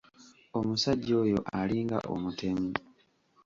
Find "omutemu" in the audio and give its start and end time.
2.13-2.71